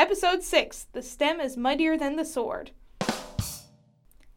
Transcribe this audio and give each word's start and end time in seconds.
Episode 0.00 0.42
6 0.42 0.86
The 0.94 1.02
Stem 1.02 1.40
is 1.40 1.58
Mightier 1.58 1.98
Than 1.98 2.16
the 2.16 2.24
Sword. 2.24 2.70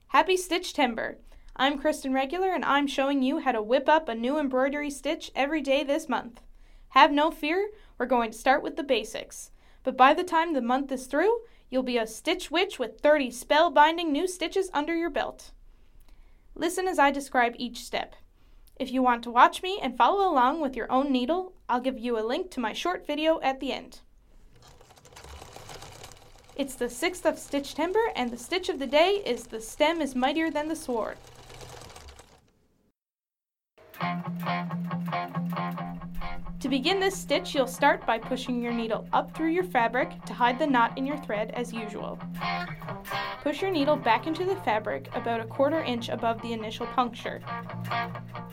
Happy 0.07 0.35
Stitch 0.35 0.73
Timber! 0.73 1.19
I'm 1.55 1.79
Kristen 1.79 2.13
Regular 2.13 2.49
and 2.49 2.65
I'm 2.65 2.85
showing 2.85 3.23
you 3.23 3.39
how 3.39 3.53
to 3.53 3.61
whip 3.61 3.87
up 3.87 4.09
a 4.09 4.13
new 4.13 4.37
embroidery 4.37 4.89
stitch 4.89 5.31
every 5.33 5.61
day 5.61 5.85
this 5.85 6.09
month. 6.09 6.41
Have 6.89 7.13
no 7.13 7.31
fear, 7.31 7.69
we're 7.97 8.07
going 8.07 8.31
to 8.31 8.37
start 8.37 8.61
with 8.61 8.75
the 8.75 8.83
basics. 8.83 9.51
But 9.83 9.95
by 9.95 10.13
the 10.13 10.25
time 10.25 10.51
the 10.51 10.61
month 10.61 10.91
is 10.91 11.05
through, 11.05 11.39
you'll 11.69 11.81
be 11.81 11.97
a 11.97 12.05
stitch 12.05 12.51
witch 12.51 12.77
with 12.77 12.99
30 12.99 13.29
spellbinding 13.29 14.09
new 14.09 14.27
stitches 14.27 14.69
under 14.73 14.93
your 14.93 15.09
belt. 15.09 15.51
Listen 16.55 16.89
as 16.89 16.99
I 16.99 17.09
describe 17.09 17.53
each 17.57 17.85
step. 17.85 18.17
If 18.75 18.91
you 18.91 19.01
want 19.01 19.23
to 19.23 19.31
watch 19.31 19.63
me 19.63 19.79
and 19.81 19.95
follow 19.95 20.29
along 20.29 20.59
with 20.59 20.75
your 20.75 20.91
own 20.91 21.09
needle, 21.09 21.53
I'll 21.69 21.79
give 21.79 21.97
you 21.97 22.19
a 22.19 22.27
link 22.27 22.51
to 22.51 22.59
my 22.59 22.73
short 22.73 23.07
video 23.07 23.39
at 23.39 23.61
the 23.61 23.71
end. 23.71 24.01
It's 26.55 26.75
the 26.75 26.85
6th 26.85 27.25
of 27.25 27.39
Stitch 27.39 27.73
Timber, 27.73 28.11
and 28.15 28.29
the 28.29 28.37
stitch 28.37 28.69
of 28.69 28.77
the 28.77 28.85
day 28.85 29.23
is 29.25 29.47
The 29.47 29.59
Stem 29.59 30.01
is 30.01 30.13
Mightier 30.13 30.51
Than 30.51 30.67
the 30.67 30.75
Sword. 30.75 31.17
To 36.59 36.69
begin 36.69 36.99
this 36.99 37.17
stitch, 37.17 37.55
you'll 37.55 37.65
start 37.65 38.05
by 38.05 38.19
pushing 38.19 38.61
your 38.61 38.71
needle 38.71 39.07
up 39.13 39.35
through 39.35 39.49
your 39.49 39.63
fabric 39.63 40.23
to 40.25 40.33
hide 40.33 40.59
the 40.59 40.67
knot 40.67 40.95
in 40.95 41.07
your 41.07 41.17
thread 41.17 41.49
as 41.55 41.73
usual. 41.73 42.19
Push 43.41 43.63
your 43.63 43.71
needle 43.71 43.95
back 43.95 44.27
into 44.27 44.45
the 44.45 44.55
fabric 44.57 45.09
about 45.15 45.41
a 45.41 45.45
quarter 45.45 45.81
inch 45.81 46.09
above 46.09 46.39
the 46.43 46.53
initial 46.53 46.85
puncture. 46.85 47.41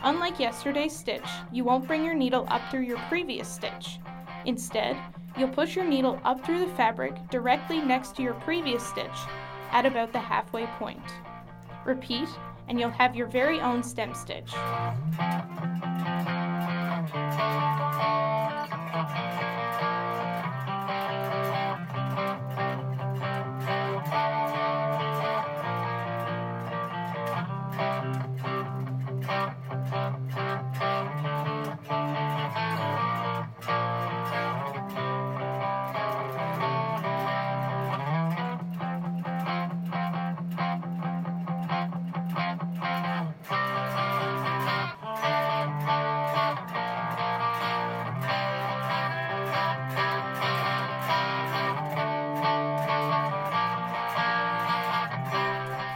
Unlike 0.03 0.41
yesterday's 0.41 0.97
stitch, 0.97 1.29
you 1.53 1.65
won't 1.65 1.87
bring 1.87 2.03
your 2.03 2.15
needle 2.15 2.47
up 2.49 2.63
through 2.71 2.81
your 2.81 2.99
previous 3.11 3.47
stitch. 3.47 3.99
Instead, 4.47 4.97
you'll 5.37 5.49
push 5.49 5.77
your 5.77 5.85
needle 5.85 6.21
up 6.25 6.45
through 6.45 6.61
the 6.61 6.75
fabric 6.75 7.15
directly 7.31 7.81
next 7.81 8.17
to 8.17 8.23
your 8.23 8.35
previous 8.35 8.87
stitch 8.87 9.09
at 9.73 9.87
about 9.87 10.13
the 10.13 10.19
halfway 10.19 10.67
point. 10.79 11.03
Repeat, 11.85 12.29
and 12.69 12.79
you'll 12.79 12.91
have 12.91 13.17
your 13.17 13.27
very 13.27 13.61
own 13.61 13.83
stem 13.83 14.15
stitch. 14.15 14.53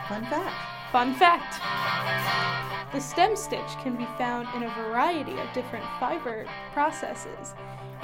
Fun 0.08 0.25
fact. 0.27 0.55
Fun 0.92 1.14
fact! 1.14 2.73
The 2.95 3.00
stem 3.00 3.34
stitch 3.34 3.77
can 3.83 3.97
be 3.97 4.06
found 4.17 4.47
in 4.55 4.62
a 4.62 4.75
variety 4.75 5.33
of 5.33 5.53
different 5.53 5.84
fiber 5.98 6.47
processes. 6.73 7.53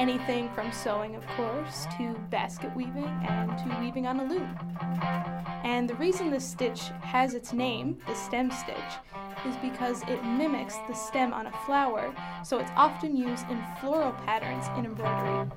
Anything 0.00 0.50
from 0.52 0.72
sewing, 0.72 1.14
of 1.14 1.24
course, 1.28 1.86
to 1.96 2.18
basket 2.28 2.74
weaving 2.74 3.04
and 3.28 3.56
to 3.58 3.78
weaving 3.78 4.08
on 4.08 4.18
a 4.18 4.24
loom. 4.24 4.52
And 5.62 5.88
the 5.88 5.94
reason 5.94 6.32
this 6.32 6.44
stitch 6.44 6.88
has 7.02 7.34
its 7.34 7.52
name, 7.52 7.98
the 8.08 8.16
stem 8.16 8.50
stitch, 8.50 8.76
is 9.46 9.56
because 9.58 10.02
it 10.08 10.24
mimics 10.24 10.74
the 10.88 10.94
stem 10.94 11.32
on 11.32 11.46
a 11.46 11.52
flower, 11.66 12.12
so 12.42 12.58
it's 12.58 12.72
often 12.74 13.16
used 13.16 13.48
in 13.48 13.62
floral 13.80 14.10
patterns 14.26 14.66
in 14.76 14.86
embroidery. 14.86 15.48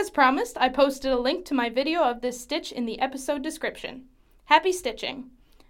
As 0.00 0.08
promised, 0.08 0.56
I 0.58 0.70
posted 0.70 1.12
a 1.12 1.18
link 1.18 1.44
to 1.44 1.54
my 1.54 1.68
video 1.68 2.00
of 2.00 2.22
this 2.22 2.40
stitch 2.40 2.72
in 2.72 2.86
the 2.86 2.98
episode 3.00 3.42
description. 3.42 4.06
Happy 4.46 4.72
stitching! 4.72 5.28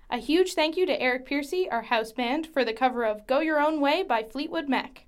A 0.09 0.19
huge 0.19 0.55
thank 0.55 0.77
you 0.77 0.87
to 0.87 1.03
Eric 1.03 1.27
Piercy, 1.27 1.69
our 1.69 1.83
house 1.83 2.13
band, 2.13 2.47
for 2.47 2.65
the 2.65 2.73
cover 2.73 3.05
of 3.05 3.27
Go 3.27 3.41
Your 3.41 3.59
Own 3.59 3.81
Way 3.81 4.05
by 4.05 4.23
Fleetwood 4.23 4.69
Mac. 4.69 5.07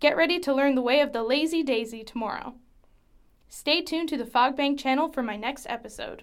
Get 0.00 0.16
ready 0.16 0.40
to 0.40 0.52
learn 0.52 0.74
the 0.74 0.82
way 0.82 0.98
of 0.98 1.12
the 1.12 1.22
lazy 1.22 1.62
daisy 1.62 2.02
tomorrow. 2.02 2.56
Stay 3.48 3.82
tuned 3.82 4.08
to 4.08 4.16
the 4.16 4.24
Fogbank 4.24 4.80
channel 4.80 5.12
for 5.12 5.22
my 5.22 5.36
next 5.36 5.66
episode. 5.68 6.16